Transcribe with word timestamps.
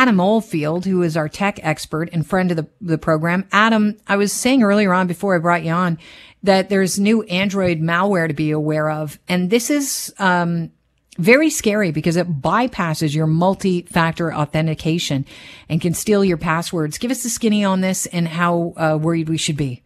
Adam 0.00 0.18
Oldfield, 0.18 0.86
who 0.86 1.02
is 1.02 1.14
our 1.14 1.28
tech 1.28 1.60
expert 1.62 2.08
and 2.10 2.26
friend 2.26 2.50
of 2.50 2.56
the, 2.56 2.66
the 2.80 2.96
program. 2.96 3.46
Adam, 3.52 3.98
I 4.06 4.16
was 4.16 4.32
saying 4.32 4.62
earlier 4.62 4.94
on 4.94 5.06
before 5.06 5.34
I 5.34 5.38
brought 5.38 5.62
you 5.62 5.72
on 5.72 5.98
that 6.42 6.70
there's 6.70 6.98
new 6.98 7.22
Android 7.24 7.80
malware 7.80 8.26
to 8.26 8.32
be 8.32 8.50
aware 8.50 8.88
of. 8.88 9.18
And 9.28 9.50
this 9.50 9.68
is, 9.68 10.14
um, 10.18 10.72
very 11.18 11.50
scary 11.50 11.90
because 11.90 12.16
it 12.16 12.40
bypasses 12.40 13.14
your 13.14 13.26
multi-factor 13.26 14.32
authentication 14.32 15.26
and 15.68 15.82
can 15.82 15.92
steal 15.92 16.24
your 16.24 16.38
passwords. 16.38 16.96
Give 16.96 17.10
us 17.10 17.22
the 17.22 17.28
skinny 17.28 17.62
on 17.62 17.82
this 17.82 18.06
and 18.06 18.26
how 18.26 18.72
uh, 18.78 18.98
worried 18.98 19.28
we 19.28 19.36
should 19.36 19.58
be. 19.58 19.82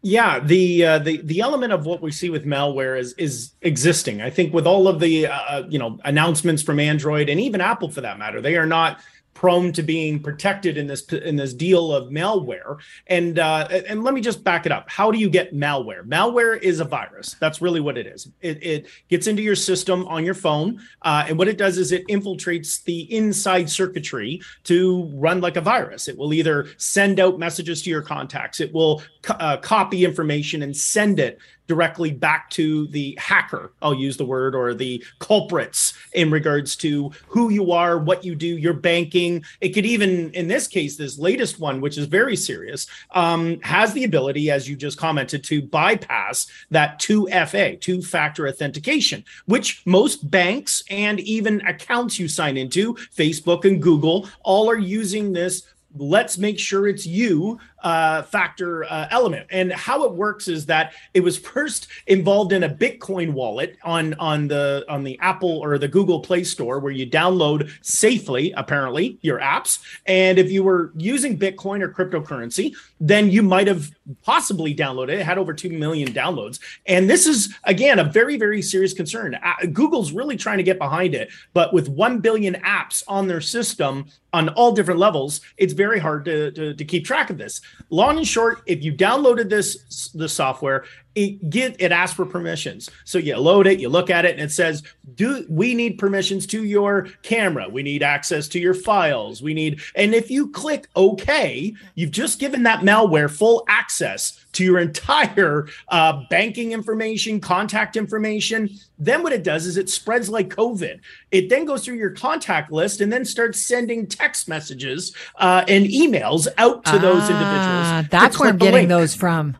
Yeah, 0.00 0.40
the 0.40 0.84
uh, 0.84 0.98
the 0.98 1.20
the 1.22 1.40
element 1.40 1.72
of 1.72 1.84
what 1.84 2.00
we 2.00 2.10
see 2.10 2.30
with 2.30 2.44
malware 2.44 2.98
is 2.98 3.12
is 3.18 3.52
existing. 3.60 4.22
I 4.22 4.30
think 4.30 4.52
with 4.54 4.66
all 4.66 4.88
of 4.88 4.98
the 4.98 5.28
uh, 5.28 5.32
uh 5.32 5.62
you 5.68 5.78
know 5.78 6.00
announcements 6.04 6.60
from 6.60 6.80
Android 6.80 7.28
and 7.28 7.38
even 7.38 7.60
Apple 7.60 7.88
for 7.88 8.00
that 8.00 8.18
matter, 8.18 8.40
they 8.40 8.56
are 8.56 8.66
not 8.66 8.98
prone 9.34 9.72
to 9.72 9.82
being 9.82 10.22
protected 10.22 10.76
in 10.76 10.86
this 10.86 11.04
in 11.12 11.36
this 11.36 11.54
deal 11.54 11.92
of 11.92 12.10
malware. 12.10 12.78
And 13.06 13.38
uh, 13.38 13.68
and 13.88 14.04
let 14.04 14.14
me 14.14 14.20
just 14.20 14.44
back 14.44 14.66
it 14.66 14.72
up. 14.72 14.88
How 14.90 15.10
do 15.10 15.18
you 15.18 15.28
get 15.30 15.54
malware? 15.54 16.06
Malware 16.06 16.60
is 16.60 16.80
a 16.80 16.84
virus. 16.84 17.36
That's 17.40 17.60
really 17.60 17.80
what 17.80 17.98
it 17.98 18.06
is. 18.06 18.28
It, 18.40 18.62
it 18.62 18.86
gets 19.08 19.26
into 19.26 19.42
your 19.42 19.56
system 19.56 20.06
on 20.06 20.24
your 20.24 20.34
phone, 20.34 20.80
uh, 21.02 21.24
and 21.28 21.38
what 21.38 21.48
it 21.48 21.58
does 21.58 21.78
is 21.78 21.92
it 21.92 22.06
infiltrates 22.08 22.84
the 22.84 23.12
inside 23.14 23.68
circuitry 23.68 24.40
to 24.64 25.10
run 25.14 25.40
like 25.40 25.56
a 25.56 25.60
virus. 25.60 26.08
It 26.08 26.16
will 26.16 26.32
either 26.32 26.68
send 26.76 27.18
out 27.18 27.38
messages 27.38 27.82
to 27.82 27.90
your 27.90 28.02
contacts. 28.02 28.60
It 28.60 28.72
will 28.72 29.02
uh, 29.28 29.56
copy 29.58 30.04
information 30.04 30.62
and 30.62 30.76
send 30.76 31.18
it 31.18 31.38
directly 31.72 32.10
back 32.10 32.50
to 32.50 32.86
the 32.88 33.16
hacker, 33.18 33.72
I'll 33.80 33.94
use 33.94 34.18
the 34.18 34.26
word, 34.26 34.54
or 34.54 34.74
the 34.74 35.02
culprits 35.20 35.94
in 36.12 36.30
regards 36.30 36.76
to 36.76 37.10
who 37.28 37.48
you 37.48 37.72
are, 37.72 37.96
what 37.96 38.26
you 38.26 38.34
do, 38.34 38.46
your 38.46 38.74
banking. 38.74 39.42
It 39.62 39.70
could 39.70 39.86
even, 39.86 40.30
in 40.34 40.48
this 40.48 40.68
case, 40.68 40.98
this 40.98 41.18
latest 41.18 41.60
one, 41.60 41.80
which 41.80 41.96
is 41.96 42.04
very 42.04 42.36
serious, 42.36 42.86
um, 43.12 43.58
has 43.62 43.94
the 43.94 44.04
ability, 44.04 44.50
as 44.50 44.68
you 44.68 44.76
just 44.76 44.98
commented, 44.98 45.44
to 45.44 45.62
bypass 45.62 46.46
that 46.70 47.00
2FA, 47.00 47.80
two 47.80 48.02
factor 48.02 48.46
authentication, 48.46 49.24
which 49.46 49.80
most 49.86 50.30
banks 50.30 50.84
and 50.90 51.20
even 51.20 51.62
accounts 51.62 52.18
you 52.18 52.28
sign 52.28 52.58
into, 52.58 52.92
Facebook 53.16 53.64
and 53.64 53.80
Google, 53.80 54.28
all 54.42 54.68
are 54.68 54.76
using 54.76 55.32
this 55.32 55.62
let's 55.98 56.38
make 56.38 56.58
sure 56.58 56.88
it's 56.88 57.06
you 57.06 57.58
uh, 57.82 58.22
factor 58.22 58.84
uh, 58.84 59.08
element. 59.10 59.46
And 59.50 59.72
how 59.72 60.04
it 60.04 60.12
works 60.12 60.48
is 60.48 60.66
that 60.66 60.94
it 61.14 61.20
was 61.20 61.38
first 61.38 61.88
involved 62.06 62.52
in 62.52 62.62
a 62.64 62.68
Bitcoin 62.68 63.32
wallet 63.32 63.76
on 63.82 64.14
on 64.14 64.48
the 64.48 64.84
on 64.88 65.04
the 65.04 65.18
Apple 65.20 65.58
or 65.58 65.78
the 65.78 65.88
Google 65.88 66.20
Play 66.20 66.44
Store 66.44 66.78
where 66.78 66.92
you 66.92 67.06
download 67.06 67.70
safely, 67.82 68.52
apparently, 68.56 69.18
your 69.22 69.40
apps. 69.40 69.80
And 70.06 70.38
if 70.38 70.50
you 70.50 70.62
were 70.62 70.92
using 70.96 71.38
Bitcoin 71.38 71.82
or 71.82 71.88
cryptocurrency, 71.88 72.74
then 73.00 73.30
you 73.30 73.42
might 73.42 73.66
have 73.66 73.90
possibly 74.22 74.74
downloaded 74.74 75.10
it. 75.10 75.20
It 75.20 75.26
had 75.26 75.38
over 75.38 75.52
two 75.52 75.70
million 75.70 76.12
downloads. 76.12 76.60
And 76.86 77.10
this 77.10 77.26
is 77.26 77.54
again 77.64 77.98
a 77.98 78.04
very 78.04 78.36
very 78.36 78.62
serious 78.62 78.92
concern. 78.92 79.34
Uh, 79.34 79.66
Google's 79.72 80.12
really 80.12 80.36
trying 80.36 80.58
to 80.58 80.64
get 80.64 80.78
behind 80.78 81.14
it, 81.14 81.30
but 81.52 81.72
with 81.72 81.88
one 81.88 82.20
billion 82.20 82.54
apps 82.54 83.02
on 83.08 83.26
their 83.26 83.40
system 83.40 84.06
on 84.32 84.48
all 84.50 84.72
different 84.72 84.98
levels, 84.98 85.40
it's 85.58 85.74
very 85.74 85.98
hard 85.98 86.24
to, 86.24 86.50
to, 86.52 86.74
to 86.74 86.84
keep 86.84 87.04
track 87.04 87.28
of 87.28 87.38
this 87.38 87.60
long 87.90 88.18
and 88.18 88.26
short, 88.26 88.62
if 88.66 88.82
you 88.82 88.92
downloaded 88.92 89.48
this 89.48 90.10
the 90.14 90.28
software, 90.28 90.84
it 91.14 91.50
get 91.50 91.76
it 91.78 91.92
asks 91.92 92.16
for 92.16 92.24
permissions. 92.24 92.90
So 93.04 93.18
you 93.18 93.36
load 93.36 93.66
it, 93.66 93.80
you 93.80 93.88
look 93.88 94.10
at 94.10 94.24
it, 94.24 94.32
and 94.32 94.40
it 94.40 94.50
says, 94.50 94.82
"Do 95.14 95.44
we 95.48 95.74
need 95.74 95.98
permissions 95.98 96.46
to 96.48 96.64
your 96.64 97.08
camera? 97.22 97.68
We 97.68 97.82
need 97.82 98.02
access 98.02 98.48
to 98.48 98.58
your 98.58 98.74
files. 98.74 99.42
We 99.42 99.54
need." 99.54 99.80
And 99.94 100.14
if 100.14 100.30
you 100.30 100.50
click 100.50 100.88
OK, 100.96 101.74
you've 101.94 102.10
just 102.10 102.38
given 102.38 102.62
that 102.62 102.80
malware 102.80 103.30
full 103.30 103.64
access 103.68 104.41
to 104.52 104.64
your 104.64 104.78
entire 104.78 105.66
uh, 105.88 106.22
banking 106.30 106.72
information, 106.72 107.40
contact 107.40 107.96
information. 107.96 108.68
Then 108.98 109.22
what 109.22 109.32
it 109.32 109.42
does 109.42 109.66
is 109.66 109.76
it 109.76 109.88
spreads 109.88 110.28
like 110.28 110.48
COVID. 110.48 111.00
It 111.30 111.48
then 111.48 111.64
goes 111.64 111.84
through 111.84 111.96
your 111.96 112.10
contact 112.10 112.70
list 112.70 113.00
and 113.00 113.12
then 113.12 113.24
starts 113.24 113.64
sending 113.64 114.06
text 114.06 114.48
messages 114.48 115.14
uh, 115.36 115.64
and 115.68 115.86
emails 115.86 116.46
out 116.58 116.84
to 116.84 116.92
ah, 116.92 116.98
those 116.98 117.30
individuals. 117.30 118.08
That's 118.10 118.38
where 118.38 118.50
I'm 118.50 118.58
getting 118.58 118.88
those 118.88 119.14
from. 119.14 119.56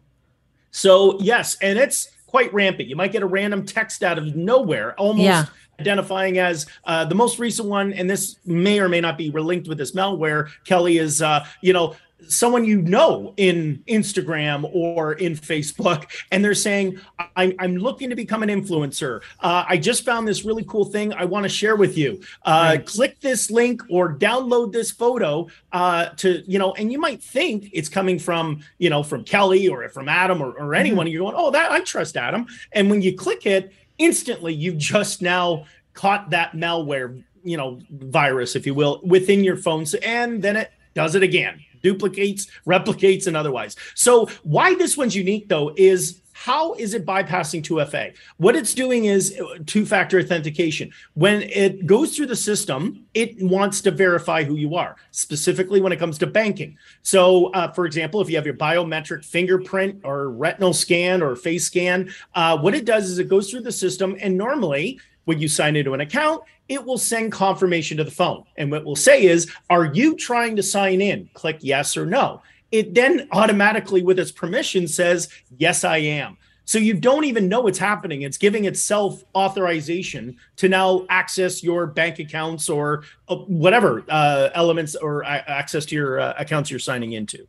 So 0.71 1.19
yes, 1.21 1.57
and 1.61 1.79
it's 1.79 2.09
quite 2.27 2.53
rampant. 2.53 2.89
You 2.89 2.97
might 2.97 3.13
get 3.13 3.23
a 3.23 3.27
random 3.27 3.65
text 3.67 4.03
out 4.03 4.19
of 4.19 4.35
nowhere, 4.35 4.99
almost 4.99 5.25
yeah. 5.25 5.45
identifying 5.79 6.39
as 6.39 6.67
uh, 6.85 7.05
the 7.05 7.15
most 7.15 7.39
recent 7.39 7.69
one, 7.69 7.93
and 7.93 8.09
this 8.09 8.37
may 8.47 8.81
or 8.81 8.89
may 8.89 9.01
not 9.01 9.19
be 9.19 9.31
linked 9.31 9.69
with 9.69 9.77
this 9.77 9.93
malware. 9.93 10.49
Kelly 10.65 10.97
is, 10.97 11.21
uh, 11.21 11.45
you 11.61 11.75
know, 11.75 11.95
someone 12.29 12.65
you 12.65 12.81
know 12.83 13.35
in 13.37 13.83
Instagram 13.89 14.69
or 14.73 15.15
in 15.15 15.35
Facebook, 15.35 16.07
and 16.31 16.45
they're 16.45 16.55
saying, 16.55 16.99
I'm, 17.37 17.55
I'm 17.59 17.77
looking 17.77 18.11
to 18.11 18.17
become 18.17 18.43
an 18.43 18.49
influencer. 18.49 19.23
Uh, 19.41 19.65
I 19.69 19.77
just 19.77 20.05
found 20.05 20.27
this 20.27 20.45
really 20.45 20.65
cool 20.65 20.85
thing 20.85 21.13
I 21.13 21.25
want 21.25 21.45
to 21.45 21.49
share 21.49 21.77
with 21.77 21.97
you. 21.97 22.21
Uh, 22.45 22.75
right. 22.77 22.87
Click 22.87 23.21
this 23.21 23.51
link 23.51 23.83
or 23.91 24.15
download 24.15 24.73
this 24.73 24.91
photo 24.91 25.49
uh, 25.73 26.07
to, 26.17 26.43
you 26.51 26.59
know, 26.59 26.73
and 26.75 26.93
you 26.93 26.99
might 26.99 27.23
think 27.23 27.71
it's 27.73 27.89
coming 27.89 28.19
from, 28.19 28.61
you 28.79 28.91
know, 28.91 29.03
from 29.03 29.25
Kelly 29.25 29.69
or 29.69 29.89
from 29.89 30.09
Adam 30.09 30.41
or, 30.41 30.53
or 30.53 30.75
anyone. 30.75 31.07
Mm-hmm. 31.07 31.13
You're 31.13 31.31
going, 31.31 31.37
oh, 31.37 31.51
that 31.51 31.71
I 31.71 31.81
trust 31.81 32.17
Adam. 32.17 32.47
And 32.73 32.91
when 32.91 33.03
you 33.03 33.17
click 33.17 33.47
it, 33.47 33.73
instantly 33.99 34.55
you've 34.55 34.79
just 34.79 35.23
now 35.23 35.67
caught 35.95 36.31
that 36.31 36.53
malware, 36.53 37.23
you 37.45 37.57
know, 37.57 37.81
virus, 37.91 38.57
if 38.57 38.67
you 38.67 38.75
will, 38.75 39.01
within 39.05 39.45
your 39.45 39.57
phone. 39.57 39.85
And 40.03 40.43
then 40.43 40.57
it 40.57 40.73
does 40.95 41.15
it 41.15 41.23
again 41.23 41.61
duplicates, 41.83 42.47
replicates, 42.67 43.27
and 43.27 43.37
otherwise. 43.37 43.77
So, 43.95 44.29
why 44.45 44.75
this 44.77 44.97
one's 44.97 45.17
unique 45.17 45.49
though 45.49 45.73
is 45.77 46.23
how 46.33 46.75
is 46.75 46.95
it 46.95 47.07
bypassing 47.07 47.63
2FA? 47.63 48.15
What 48.39 48.57
it's 48.57 48.75
doing 48.75 49.05
is 49.05 49.39
uh, 49.39 49.59
two 49.67 49.87
factor 49.87 50.19
authentication. 50.19 50.91
When 51.15 51.43
it 51.43 51.87
goes 51.87 52.17
through 52.17 52.27
the 52.27 52.37
system, 52.37 53.07
it 53.15 53.41
wants 53.41 53.81
to 53.83 53.93
verify 53.93 54.43
who 54.43 54.57
you 54.57 54.75
are, 54.75 54.97
specifically 55.13 55.81
when 55.81 55.93
it 55.93 55.99
comes 55.99 56.19
to 56.19 56.27
banking. 56.27 56.79
So, 57.03 57.53
uh, 57.53 57.71
for 57.73 57.87
example, 57.87 58.21
if 58.21 58.29
you 58.29 58.37
have 58.37 58.47
your 58.47 58.57
biometric 58.57 59.25
fingerprint 59.25 60.01
or 60.05 60.31
retinal 60.31 60.73
scan 60.73 61.23
or 61.23 61.37
face 61.37 61.67
scan, 61.67 62.11
uh, 62.35 62.59
what 62.59 62.75
it 62.75 62.87
does 62.87 63.11
is 63.11 63.19
it 63.19 63.29
goes 63.29 63.51
through 63.51 63.63
the 63.63 63.73
system, 63.73 64.17
and 64.21 64.37
normally 64.37 64.99
when 65.25 65.39
you 65.39 65.49
sign 65.49 65.77
into 65.77 65.95
an 65.95 66.01
account, 66.01 66.43
it 66.69 66.85
will 66.85 66.99
send 66.99 67.33
confirmation 67.33 67.97
to 67.99 68.05
the 68.05 68.11
phone. 68.11 68.45
And 68.57 68.71
what 68.71 68.85
we'll 68.85 68.97
say 68.97 69.25
is, 69.25 69.51
Are 69.71 69.87
you 69.87 70.17
trying 70.17 70.57
to 70.57 70.63
sign 70.63 71.01
in? 71.01 71.29
Click 71.35 71.59
yes 71.61 71.97
or 71.97 72.07
no. 72.07 72.43
It 72.71 72.95
then 72.95 73.29
automatically, 73.33 74.03
with 74.03 74.19
its 74.19 74.33
permission, 74.33 74.89
says, 74.89 75.29
Yes, 75.59 75.85
I 75.85 75.99
am. 75.99 76.39
So 76.65 76.79
you 76.79 76.95
don't 76.95 77.25
even 77.25 77.49
know 77.49 77.61
what's 77.61 77.79
happening. 77.79 78.23
It's 78.23 78.39
giving 78.39 78.65
itself 78.67 79.23
authorization 79.35 80.37
to 80.57 80.69
now 80.69 81.05
access 81.11 81.63
your 81.63 81.87
bank 81.87 82.19
accounts 82.19 82.69
or 82.69 83.03
uh, 83.29 83.37
whatever 83.37 84.05
uh, 84.09 84.51
elements 84.55 84.95
or 84.95 85.25
access 85.25 85.85
to 85.87 85.95
your 85.95 86.21
uh, 86.21 86.35
accounts 86.39 86.71
you're 86.71 86.79
signing 86.79 87.13
into. 87.13 87.47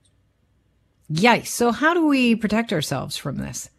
Yikes. 1.12 1.48
So, 1.48 1.72
how 1.72 1.94
do 1.94 2.06
we 2.06 2.36
protect 2.36 2.74
ourselves 2.74 3.16
from 3.16 3.38
this? 3.38 3.70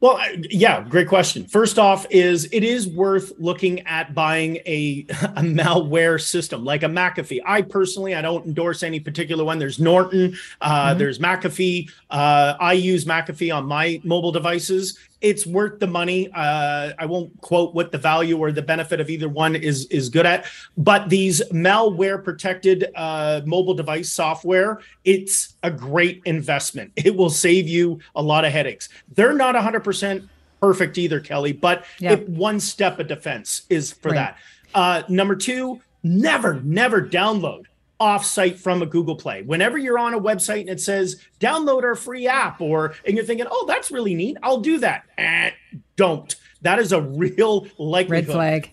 Well, 0.00 0.20
yeah, 0.50 0.84
great 0.86 1.08
question. 1.08 1.46
First 1.46 1.78
off, 1.78 2.06
is 2.10 2.48
it 2.52 2.62
is 2.62 2.86
worth 2.86 3.32
looking 3.38 3.80
at 3.86 4.14
buying 4.14 4.56
a, 4.66 5.06
a 5.10 5.42
malware 5.42 6.20
system 6.20 6.64
like 6.64 6.82
a 6.82 6.86
McAfee. 6.86 7.40
I 7.46 7.62
personally, 7.62 8.14
I 8.14 8.20
don't 8.20 8.44
endorse 8.44 8.82
any 8.82 9.00
particular 9.00 9.42
one. 9.42 9.58
There's 9.58 9.78
Norton, 9.78 10.36
uh, 10.60 10.90
mm-hmm. 10.90 10.98
there's 10.98 11.18
McAfee. 11.18 11.90
Uh, 12.10 12.54
I 12.60 12.74
use 12.74 13.06
McAfee 13.06 13.54
on 13.54 13.64
my 13.64 14.00
mobile 14.04 14.32
devices, 14.32 14.98
it's 15.20 15.46
worth 15.46 15.80
the 15.80 15.86
money. 15.86 16.30
Uh, 16.34 16.92
I 16.98 17.06
won't 17.06 17.40
quote 17.40 17.74
what 17.74 17.92
the 17.92 17.98
value 17.98 18.38
or 18.38 18.52
the 18.52 18.62
benefit 18.62 19.00
of 19.00 19.08
either 19.10 19.28
one 19.28 19.56
is 19.56 19.86
is 19.86 20.08
good 20.08 20.26
at, 20.26 20.46
but 20.76 21.08
these 21.08 21.42
malware 21.50 22.22
protected 22.22 22.86
uh, 22.94 23.40
mobile 23.44 23.74
device 23.74 24.12
software, 24.12 24.80
it's 25.04 25.54
a 25.62 25.70
great 25.70 26.22
investment. 26.24 26.92
It 26.96 27.14
will 27.16 27.30
save 27.30 27.68
you 27.68 28.00
a 28.14 28.22
lot 28.22 28.44
of 28.44 28.52
headaches. 28.52 28.88
They're 29.14 29.32
not 29.32 29.54
100% 29.54 30.28
perfect 30.60 30.98
either, 30.98 31.20
Kelly, 31.20 31.52
but 31.52 31.84
yep. 31.98 32.26
one 32.28 32.60
step 32.60 32.98
of 32.98 33.06
defense 33.06 33.62
is 33.70 33.92
for 33.92 34.10
right. 34.10 34.14
that. 34.14 34.38
Uh, 34.74 35.02
number 35.08 35.36
two, 35.36 35.80
never, 36.02 36.60
never 36.62 37.00
download 37.00 37.64
offsite 38.00 38.58
from 38.58 38.82
a 38.82 38.86
Google 38.86 39.16
Play. 39.16 39.42
Whenever 39.42 39.78
you're 39.78 39.98
on 39.98 40.14
a 40.14 40.20
website 40.20 40.62
and 40.62 40.70
it 40.70 40.80
says 40.80 41.20
download 41.40 41.82
our 41.82 41.94
free 41.94 42.26
app, 42.26 42.60
or 42.60 42.94
and 43.06 43.16
you're 43.16 43.24
thinking, 43.24 43.46
oh, 43.50 43.64
that's 43.66 43.90
really 43.90 44.14
neat, 44.14 44.36
I'll 44.42 44.60
do 44.60 44.78
that. 44.78 45.04
Eh, 45.18 45.50
don't. 45.96 46.34
That 46.62 46.78
is 46.78 46.92
a 46.92 47.00
real 47.00 47.68
likelihood. 47.78 48.28
Red 48.28 48.34
flag. 48.34 48.72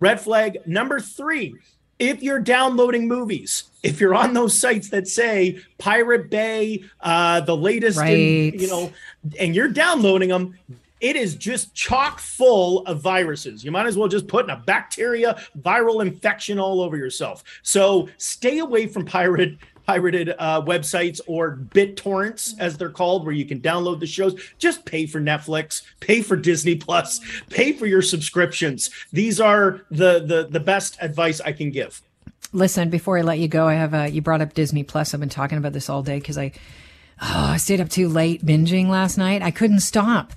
Red 0.00 0.20
flag. 0.20 0.58
Number 0.66 1.00
three, 1.00 1.54
if 1.98 2.22
you're 2.22 2.38
downloading 2.38 3.08
movies, 3.08 3.64
if 3.82 4.00
you're 4.00 4.14
on 4.14 4.32
those 4.32 4.58
sites 4.58 4.90
that 4.90 5.08
say 5.08 5.60
Pirate 5.78 6.30
Bay, 6.30 6.84
uh, 7.00 7.40
the 7.40 7.56
latest, 7.56 7.98
right. 7.98 8.16
in, 8.16 8.58
you 8.58 8.68
know, 8.68 8.92
and 9.38 9.54
you're 9.54 9.68
downloading 9.68 10.28
them, 10.28 10.56
it 11.00 11.16
is 11.16 11.36
just 11.36 11.74
chock 11.74 12.18
full 12.18 12.84
of 12.86 13.00
viruses. 13.00 13.64
You 13.64 13.70
might 13.70 13.86
as 13.86 13.96
well 13.96 14.08
just 14.08 14.28
put 14.28 14.44
in 14.44 14.50
a 14.50 14.56
bacteria 14.56 15.40
viral 15.60 16.02
infection 16.02 16.58
all 16.58 16.80
over 16.80 16.96
yourself. 16.96 17.44
So 17.62 18.08
stay 18.18 18.58
away 18.58 18.86
from 18.86 19.04
pirate 19.04 19.58
pirated 19.88 20.34
uh, 20.38 20.60
websites 20.60 21.18
or 21.26 21.56
BitTorrents, 21.74 22.54
as 22.58 22.76
they're 22.76 22.90
called, 22.90 23.24
where 23.24 23.32
you 23.32 23.46
can 23.46 23.58
download 23.58 24.00
the 24.00 24.06
shows. 24.06 24.38
Just 24.58 24.84
pay 24.84 25.06
for 25.06 25.18
Netflix, 25.18 25.80
pay 26.00 26.20
for 26.20 26.36
Disney 26.36 26.74
Plus, 26.74 27.20
pay 27.48 27.72
for 27.72 27.86
your 27.86 28.02
subscriptions. 28.02 28.90
These 29.12 29.40
are 29.40 29.80
the 29.90 30.20
the 30.20 30.46
the 30.50 30.60
best 30.60 30.98
advice 31.00 31.40
I 31.40 31.52
can 31.52 31.70
give. 31.70 32.02
Listen, 32.52 32.90
before 32.90 33.18
I 33.18 33.22
let 33.22 33.38
you 33.38 33.48
go, 33.48 33.66
I 33.66 33.74
have 33.74 34.14
you 34.14 34.20
brought 34.20 34.42
up 34.42 34.52
Disney 34.52 34.84
Plus. 34.84 35.14
I've 35.14 35.20
been 35.20 35.30
talking 35.30 35.56
about 35.56 35.72
this 35.72 35.88
all 35.88 36.02
day 36.02 36.18
because 36.18 36.36
I 36.36 36.52
oh, 37.22 37.52
I 37.52 37.56
stayed 37.56 37.80
up 37.80 37.88
too 37.88 38.08
late 38.08 38.44
binging 38.44 38.88
last 38.88 39.16
night. 39.16 39.40
I 39.40 39.50
couldn't 39.50 39.80
stop. 39.80 40.34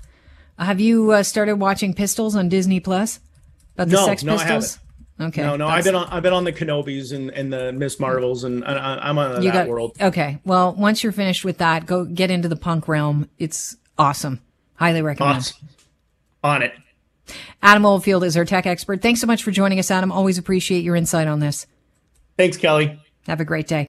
Have 0.58 0.80
you 0.80 1.12
uh, 1.12 1.22
started 1.22 1.56
watching 1.56 1.94
Pistols 1.94 2.36
on 2.36 2.48
Disney 2.48 2.80
Plus? 2.80 3.20
About 3.74 3.88
the 3.88 3.96
no, 3.96 4.06
Sex 4.06 4.22
no, 4.22 4.36
Pistols? 4.36 4.78
Okay. 5.20 5.42
No, 5.42 5.56
no, 5.56 5.68
I've 5.68 5.84
been 5.84 5.94
on 5.94 6.08
I've 6.08 6.22
been 6.22 6.32
on 6.32 6.44
the 6.44 6.52
Kenobis 6.52 7.12
and, 7.12 7.30
and 7.30 7.52
the 7.52 7.72
Miss 7.72 8.00
Marvels 8.00 8.44
and 8.44 8.64
I, 8.64 9.08
am 9.08 9.18
on 9.18 9.42
that 9.42 9.52
got, 9.52 9.68
world. 9.68 9.96
Okay. 10.00 10.38
Well, 10.44 10.74
once 10.74 11.02
you're 11.02 11.12
finished 11.12 11.44
with 11.44 11.58
that, 11.58 11.86
go 11.86 12.04
get 12.04 12.30
into 12.30 12.48
the 12.48 12.56
punk 12.56 12.88
realm. 12.88 13.28
It's 13.38 13.76
awesome. 13.98 14.40
Highly 14.74 15.02
recommend. 15.02 15.38
Awesome. 15.38 15.68
On 16.42 16.62
it. 16.62 16.72
Adam 17.62 17.86
Oldfield 17.86 18.24
is 18.24 18.36
our 18.36 18.44
tech 18.44 18.66
expert. 18.66 19.00
Thanks 19.00 19.20
so 19.20 19.26
much 19.26 19.44
for 19.44 19.52
joining 19.52 19.78
us, 19.78 19.90
Adam. 19.90 20.10
Always 20.10 20.38
appreciate 20.38 20.82
your 20.82 20.96
insight 20.96 21.28
on 21.28 21.38
this. 21.38 21.66
Thanks, 22.36 22.56
Kelly. 22.56 22.98
Have 23.26 23.40
a 23.40 23.44
great 23.44 23.68
day. 23.68 23.88